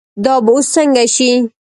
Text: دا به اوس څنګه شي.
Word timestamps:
دا 0.23 0.33
به 0.43 0.51
اوس 0.55 0.65
څنګه 0.75 1.03
شي. 1.15 1.31